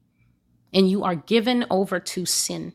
[0.73, 2.73] and you are given over to sin,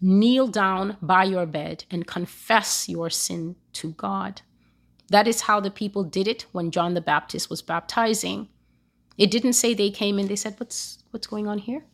[0.00, 4.42] kneel down by your bed and confess your sin to God.
[5.08, 8.48] That is how the people did it when John the Baptist was baptizing.
[9.16, 11.84] It didn't say they came and they said, What's what's going on here?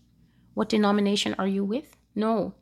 [0.54, 1.96] What denomination are you with?
[2.14, 2.54] No.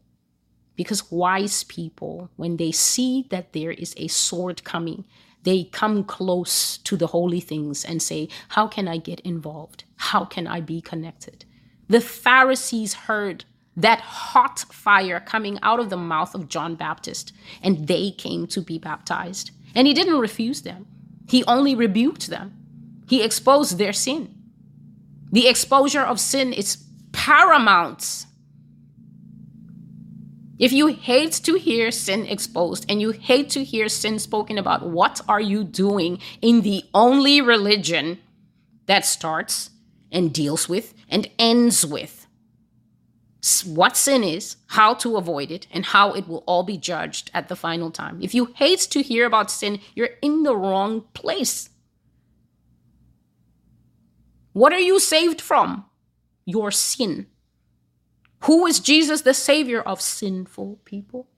[0.76, 5.05] Because wise people, when they see that there is a sword coming,
[5.43, 9.84] they come close to the holy things and say, How can I get involved?
[9.97, 11.45] How can I be connected?
[11.88, 13.45] The Pharisees heard
[13.77, 18.61] that hot fire coming out of the mouth of John Baptist, and they came to
[18.61, 19.51] be baptized.
[19.75, 20.87] And he didn't refuse them,
[21.29, 22.57] he only rebuked them.
[23.09, 24.37] He exposed their sin.
[25.33, 28.27] The exposure of sin is paramount.
[30.61, 34.87] If you hate to hear sin exposed and you hate to hear sin spoken about,
[34.87, 38.18] what are you doing in the only religion
[38.87, 39.71] that starts
[40.12, 42.20] and deals with and ends with
[43.64, 47.49] what sin is, how to avoid it, and how it will all be judged at
[47.49, 48.18] the final time?
[48.20, 51.70] If you hate to hear about sin, you're in the wrong place.
[54.53, 55.86] What are you saved from?
[56.45, 57.28] Your sin.
[58.45, 61.28] Who is Jesus, the Savior of sinful people?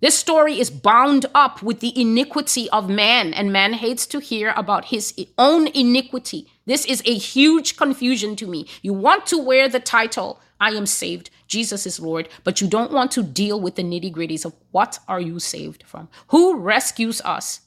[0.00, 4.52] This story is bound up with the iniquity of man, and man hates to hear
[4.54, 6.46] about his own iniquity.
[6.66, 8.66] This is a huge confusion to me.
[8.82, 12.92] You want to wear the title, I am saved, Jesus is Lord, but you don't
[12.92, 16.08] want to deal with the nitty gritties of what are you saved from?
[16.28, 17.60] Who rescues us?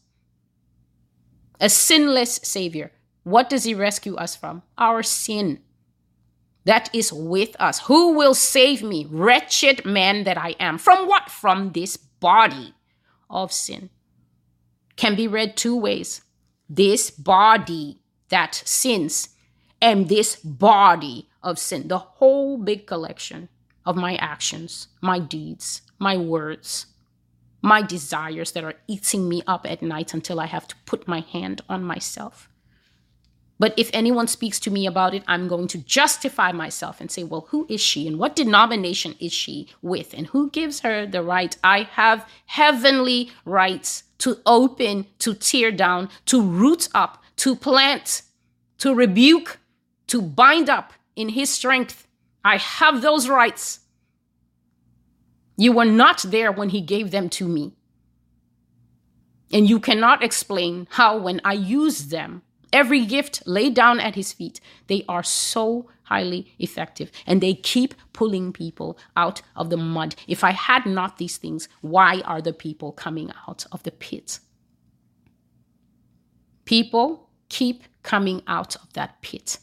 [1.60, 2.92] A sinless Savior.
[3.24, 4.64] What does he rescue us from?
[4.78, 5.60] Our sin
[6.68, 7.80] that is with us.
[7.88, 10.78] Who will save me, wretched man that I am?
[10.78, 11.30] From what?
[11.30, 12.74] From this body
[13.30, 13.90] of sin.
[14.98, 16.22] Can be read two ways.
[16.70, 18.00] This body
[18.30, 19.30] that sins
[19.82, 23.50] and this body of sin, the whole big collection
[23.86, 26.88] of my actions, my deeds, my words,
[27.62, 31.22] my desires that are eating me up at night until I have to put my
[31.22, 32.50] hand on myself.
[33.60, 37.24] But if anyone speaks to me about it, I'm going to justify myself and say,
[37.24, 41.24] well, who is she and what denomination is she with and who gives her the
[41.24, 41.58] right?
[41.64, 48.22] I have heavenly rights to open, to tear down, to root up, to plant,
[48.80, 49.60] to rebuke,
[50.08, 52.08] to bind up in his strength.
[52.44, 53.80] I have those rights.
[55.58, 57.74] You were not there when he gave them to me.
[59.52, 64.34] And you cannot explain how, when I use them, Every gift laid down at his
[64.34, 70.16] feet, they are so highly effective and they keep pulling people out of the mud.
[70.28, 74.40] If I had not these things, why are the people coming out of the pit?
[76.66, 79.60] People keep coming out of that pit.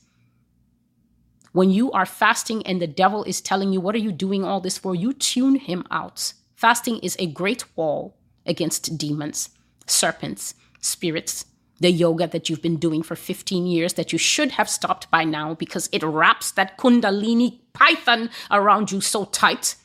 [1.52, 4.60] When you are fasting and the devil is telling you, What are you doing all
[4.60, 4.94] this for?
[4.94, 6.32] You tune him out.
[6.56, 9.50] Fasting is a great wall against demons,
[9.86, 11.46] serpents, spirits,
[11.80, 15.24] the yoga that you've been doing for 15 years that you should have stopped by
[15.24, 19.76] now because it wraps that kundalini python around you so tight.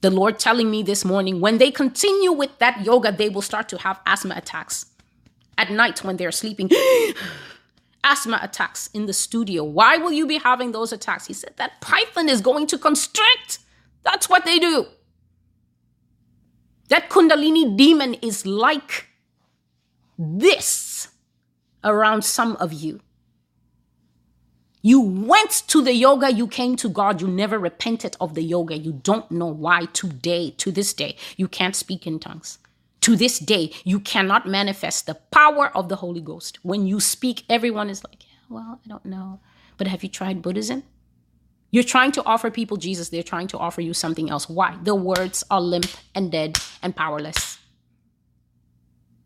[0.00, 3.68] The Lord telling me this morning when they continue with that yoga, they will start
[3.70, 4.86] to have asthma attacks
[5.58, 6.70] at night when they're sleeping.
[8.04, 9.62] asthma attacks in the studio.
[9.62, 11.26] Why will you be having those attacks?
[11.26, 13.58] He said that python is going to constrict.
[14.02, 14.86] That's what they do.
[16.88, 19.06] That Kundalini demon is like
[20.18, 21.08] this
[21.84, 23.00] around some of you.
[24.82, 28.78] You went to the yoga, you came to God, you never repented of the yoga.
[28.78, 32.58] You don't know why today, to this day, you can't speak in tongues.
[33.02, 36.58] To this day, you cannot manifest the power of the Holy Ghost.
[36.62, 39.40] When you speak, everyone is like, yeah, well, I don't know.
[39.76, 40.82] But have you tried Buddhism?
[41.70, 44.48] You're trying to offer people Jesus, they're trying to offer you something else.
[44.48, 44.76] Why?
[44.82, 47.58] The words are limp and dead and powerless.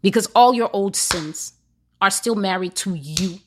[0.03, 1.55] Because all your old sins
[2.01, 3.39] are still married to you.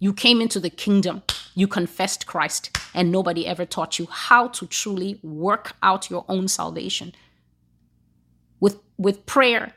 [0.00, 1.22] You came into the kingdom,
[1.54, 6.48] you confessed Christ, and nobody ever taught you how to truly work out your own
[6.48, 7.14] salvation
[8.58, 9.74] with, with prayer,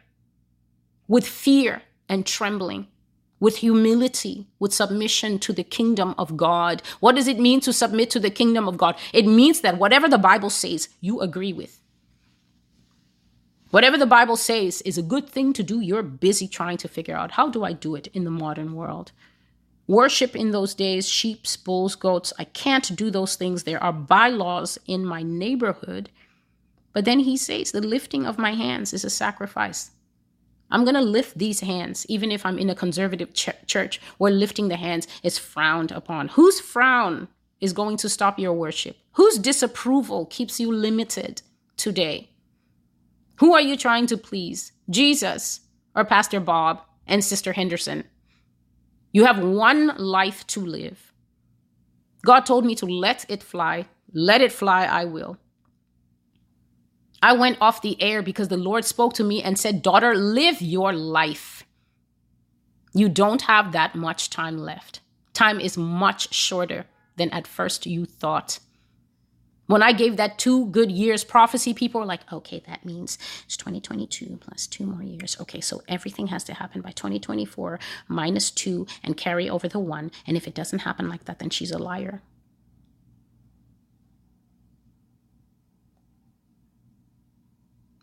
[1.07, 2.87] with fear and trembling
[3.43, 6.81] with humility, with submission to the kingdom of God.
[7.01, 8.95] What does it mean to submit to the kingdom of God?
[9.11, 11.81] It means that whatever the Bible says, you agree with.
[13.71, 15.81] Whatever the Bible says is a good thing to do.
[15.81, 19.11] You're busy trying to figure out how do I do it in the modern world?
[19.87, 22.31] Worship in those days, sheep, bulls, goats.
[22.39, 23.63] I can't do those things.
[23.63, 26.09] There are bylaws in my neighborhood.
[26.93, 29.91] But then he says, the lifting of my hands is a sacrifice.
[30.71, 34.31] I'm going to lift these hands, even if I'm in a conservative ch- church where
[34.31, 36.29] lifting the hands is frowned upon.
[36.29, 37.27] Whose frown
[37.59, 38.97] is going to stop your worship?
[39.13, 41.41] Whose disapproval keeps you limited
[41.77, 42.29] today?
[43.37, 44.71] Who are you trying to please?
[44.89, 45.59] Jesus
[45.95, 48.05] or Pastor Bob and Sister Henderson?
[49.13, 51.13] You have one life to live.
[52.25, 53.85] God told me to let it fly.
[54.11, 55.37] Let it fly, I will.
[57.21, 60.61] I went off the air because the Lord spoke to me and said, Daughter, live
[60.61, 61.63] your life.
[62.93, 64.99] You don't have that much time left.
[65.33, 66.85] Time is much shorter
[67.15, 68.59] than at first you thought.
[69.65, 73.55] When I gave that two good years prophecy, people were like, okay, that means it's
[73.55, 75.37] 2022 plus two more years.
[75.39, 80.11] Okay, so everything has to happen by 2024 minus two and carry over the one.
[80.27, 82.21] And if it doesn't happen like that, then she's a liar.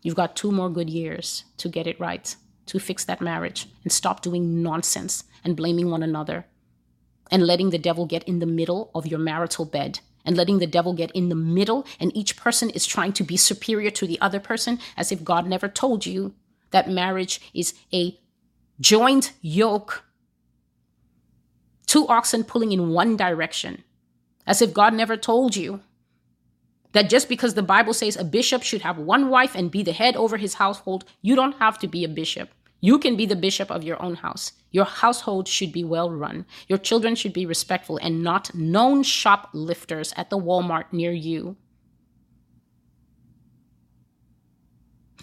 [0.01, 2.35] You've got two more good years to get it right,
[2.65, 6.47] to fix that marriage, and stop doing nonsense and blaming one another
[7.29, 10.67] and letting the devil get in the middle of your marital bed and letting the
[10.67, 14.19] devil get in the middle, and each person is trying to be superior to the
[14.21, 16.33] other person, as if God never told you
[16.71, 18.17] that marriage is a
[18.79, 20.05] joint yoke.
[21.85, 23.83] Two oxen pulling in one direction,
[24.47, 25.81] as if God never told you
[26.93, 29.93] that just because the Bible says a bishop should have one wife and be the
[29.93, 32.49] head over his household, you don't have to be a bishop.
[32.83, 34.53] You can be the bishop of your own house.
[34.71, 36.47] Your household should be well run.
[36.67, 41.57] Your children should be respectful and not known shoplifters at the Walmart near you.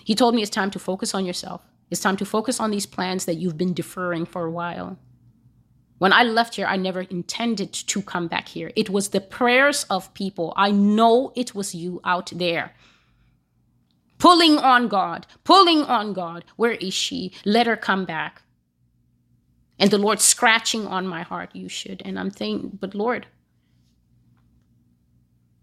[0.05, 1.63] He told me it's time to focus on yourself.
[1.91, 4.97] It's time to focus on these plans that you've been deferring for a while.
[5.99, 8.71] When I left here, I never intended to come back here.
[8.77, 10.55] It was the prayers of people.
[10.57, 12.75] I know it was you out there
[14.19, 16.45] pulling on God, pulling on God.
[16.57, 17.33] Where is she?
[17.45, 18.43] Let her come back.
[19.79, 22.03] And the Lord scratching on my heart, you should.
[22.05, 23.27] And I'm thinking, but Lord,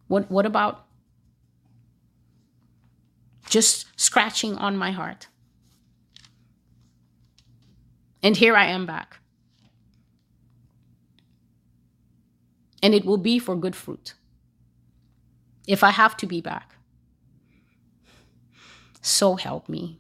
[0.08, 0.86] what, what about
[3.50, 5.28] just scratching on my heart?
[8.24, 9.20] And here I am back.
[12.82, 14.14] And it will be for good fruit
[15.68, 16.75] if I have to be back.
[19.06, 20.00] So help me.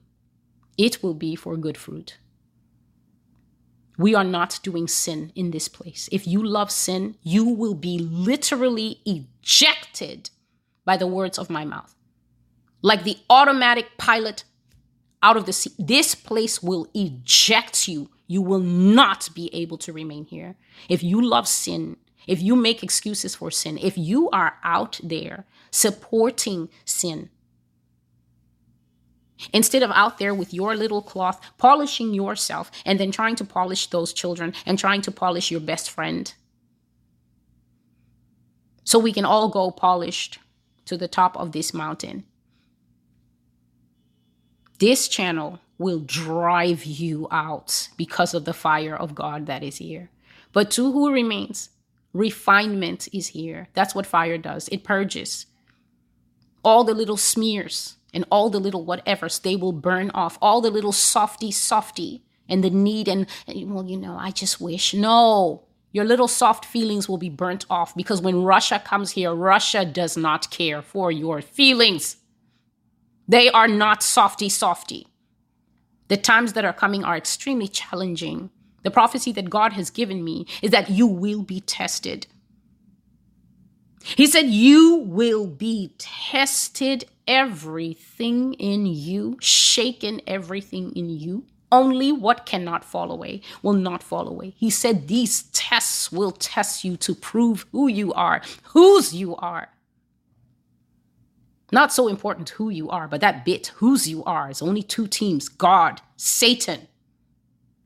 [0.79, 2.17] It will be for good fruit.
[3.99, 6.09] We are not doing sin in this place.
[6.11, 10.31] If you love sin, you will be literally ejected
[10.85, 11.93] by the words of my mouth.
[12.81, 14.43] Like the automatic pilot
[15.21, 15.73] out of the sea.
[15.77, 18.09] This place will eject you.
[18.25, 20.55] You will not be able to remain here.
[20.89, 25.45] If you love sin, if you make excuses for sin, if you are out there
[25.69, 27.29] supporting sin,
[29.53, 33.87] Instead of out there with your little cloth, polishing yourself, and then trying to polish
[33.87, 36.33] those children and trying to polish your best friend.
[38.83, 40.39] So we can all go polished
[40.85, 42.23] to the top of this mountain.
[44.79, 50.09] This channel will drive you out because of the fire of God that is here.
[50.53, 51.69] But to who remains,
[52.13, 53.67] refinement is here.
[53.73, 55.47] That's what fire does it purges
[56.65, 60.39] all the little smears and all the little whatevers they will burn off.
[60.41, 64.93] All the little softy softy and the need and well you know i just wish.
[64.93, 69.85] No your little soft feelings will be burnt off because when russia comes here russia
[69.85, 72.17] does not care for your feelings.
[73.27, 75.07] They are not softy softy.
[76.07, 78.51] The times that are coming are extremely challenging.
[78.83, 82.27] The prophecy that god has given me is that you will be tested
[84.05, 91.45] he said, You will be tested, everything in you, shaken, everything in you.
[91.71, 94.53] Only what cannot fall away will not fall away.
[94.57, 99.69] He said, These tests will test you to prove who you are, whose you are.
[101.71, 105.07] Not so important who you are, but that bit, whose you are, is only two
[105.07, 106.87] teams God, Satan.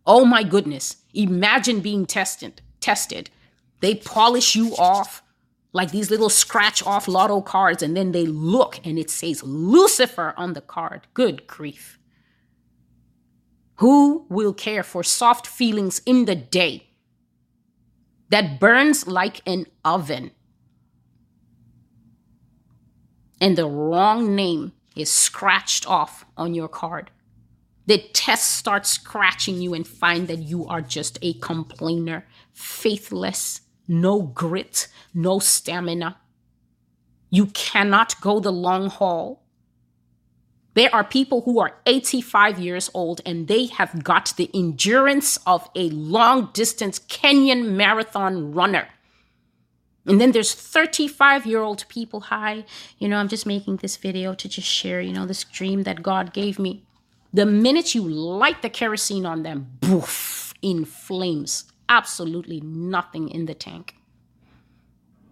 [0.05, 0.97] Oh my goodness.
[1.13, 2.61] Imagine being tested.
[2.81, 3.29] Tested.
[3.79, 5.23] They polish you off
[5.71, 10.33] like these little scratch off lotto cards, and then they look and it says Lucifer
[10.35, 11.07] on the card.
[11.13, 11.99] Good grief.
[13.75, 16.89] Who will care for soft feelings in the day
[18.29, 20.31] that burns like an oven?
[23.39, 27.11] And the wrong name is scratched off on your card.
[27.85, 34.21] The test starts scratching you and find that you are just a complainer, faithless, no
[34.21, 36.17] grit, no stamina.
[37.29, 39.43] You cannot go the long haul.
[40.75, 45.69] There are people who are 85 years old and they have got the endurance of
[45.75, 48.87] a long distance Kenyan marathon runner.
[50.05, 52.21] And then there's 35 year old people.
[52.21, 52.63] Hi,
[52.97, 56.01] you know, I'm just making this video to just share, you know, this dream that
[56.01, 56.85] God gave me.
[57.33, 61.65] The minute you light the kerosene on them, boof, in flames.
[61.89, 63.95] Absolutely nothing in the tank.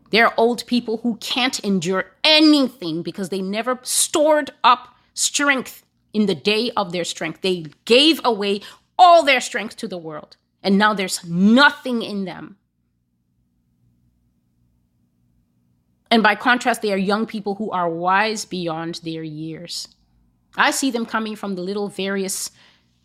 [0.10, 6.26] There are old people who can't endure anything because they never stored up strength in
[6.26, 7.42] the day of their strength.
[7.42, 8.62] They gave away
[8.98, 12.58] all their strength to the world, and now there's nothing in them.
[16.10, 19.90] And by contrast, they are young people who are wise beyond their years.
[20.56, 22.50] I see them coming from the little various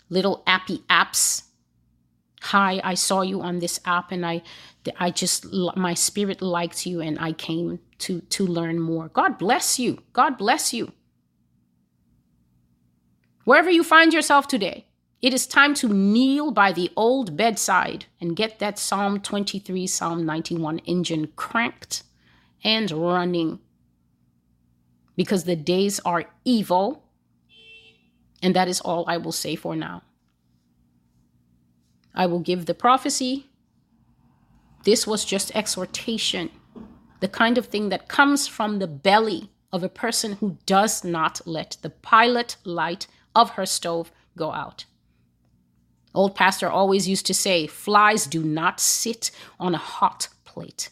[0.09, 1.43] little appy apps.
[2.47, 4.43] Hi, I saw you on this app and I
[4.99, 9.09] I just my spirit liked you and I came to to learn more.
[9.09, 10.03] God bless you.
[10.13, 10.93] God bless you.
[13.45, 14.87] Wherever you find yourself today,
[15.21, 20.27] it is time to kneel by the old bedside and get that Psalm 23, Psalm
[20.27, 22.03] 91 engine cranked
[22.65, 23.61] and running.
[25.15, 27.05] Because the days are evil.
[28.43, 30.03] And that is all I will say for now.
[32.15, 33.51] I will give the prophecy.
[34.85, 36.51] This was just exhortation,
[37.21, 41.41] the kind of thing that comes from the belly of a person who does not
[41.47, 44.85] let the pilot light of her stove go out.
[46.15, 50.91] Old pastor always used to say, flies do not sit on a hot plate.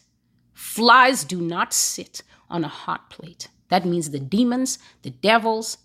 [0.53, 3.49] Flies do not sit on a hot plate.
[3.69, 5.77] That means the demons, the devils,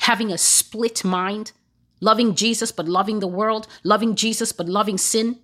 [0.00, 1.52] having a split mind,
[2.02, 5.38] loving Jesus but loving the world, loving Jesus but loving sin,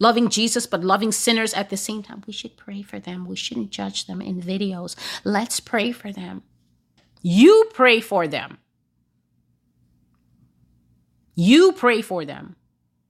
[0.00, 2.24] loving Jesus but loving sinners at the same time.
[2.26, 3.26] We should pray for them.
[3.26, 4.96] We shouldn't judge them in videos.
[5.22, 6.42] Let's pray for them.
[7.22, 8.58] You pray for them.
[11.34, 12.56] You pray for them.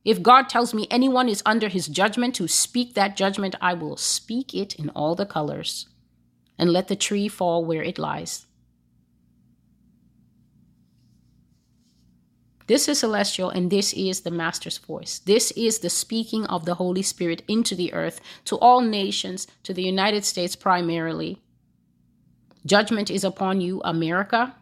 [0.04, 3.96] If God tells me anyone is under his judgment to speak that judgment, I will
[3.96, 5.86] speak it in all the colors
[6.58, 8.47] and let the tree fall where it lies.
[12.68, 15.20] This is celestial, and this is the Master's voice.
[15.20, 19.72] This is the speaking of the Holy Spirit into the earth to all nations, to
[19.72, 21.40] the United States primarily.
[22.66, 24.54] Judgment is upon you, America,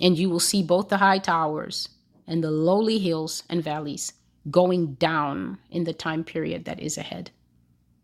[0.00, 1.90] and you will see both the high towers
[2.26, 4.12] and the lowly hills and valleys
[4.50, 7.30] going down in the time period that is ahead.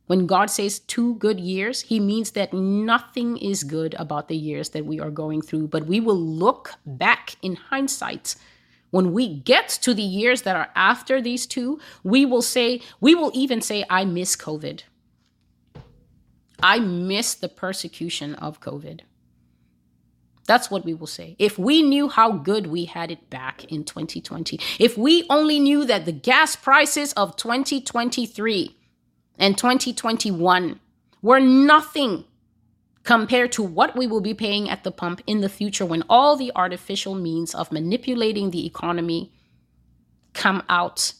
[0.06, 4.70] When God says two good years, he means that nothing is good about the years
[4.70, 8.36] that we are going through, but we will look back in hindsight.
[8.90, 13.14] When we get to the years that are after these two, we will say, we
[13.14, 14.82] will even say, I miss COVID.
[16.62, 19.00] I miss the persecution of COVID.
[20.46, 21.34] That's what we will say.
[21.38, 25.86] If we knew how good we had it back in 2020, if we only knew
[25.86, 28.76] that the gas prices of 2023
[29.38, 30.80] and 2021
[31.22, 32.24] were nothing
[33.02, 36.36] compared to what we will be paying at the pump in the future when all
[36.36, 39.32] the artificial means of manipulating the economy
[40.32, 41.12] come out,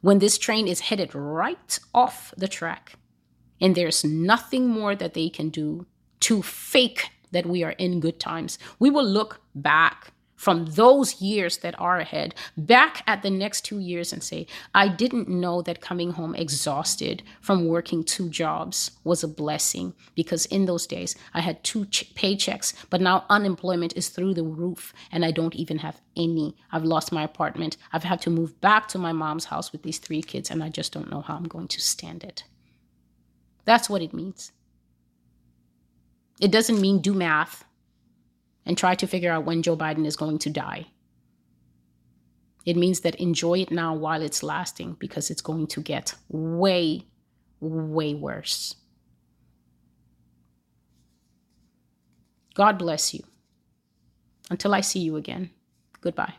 [0.00, 2.94] when this train is headed right off the track,
[3.60, 5.86] and there's nothing more that they can do
[6.20, 8.58] to fake that we are in good times.
[8.78, 10.11] We will look back
[10.42, 14.88] from those years that are ahead back at the next two years and say, I
[14.88, 20.66] didn't know that coming home exhausted from working two jobs was a blessing because in
[20.66, 25.24] those days I had two ch- paychecks, but now unemployment is through the roof and
[25.24, 26.56] I don't even have any.
[26.72, 27.76] I've lost my apartment.
[27.92, 30.70] I've had to move back to my mom's house with these three kids and I
[30.70, 32.42] just don't know how I'm going to stand it.
[33.64, 34.50] That's what it means.
[36.40, 37.64] It doesn't mean do math
[38.64, 40.86] and try to figure out when Joe Biden is going to die.
[42.64, 47.02] It means that enjoy it now while it's lasting because it's going to get way,
[47.60, 48.76] way worse.
[52.54, 53.24] God bless you.
[54.50, 55.50] Until I see you again,
[56.00, 56.34] goodbye.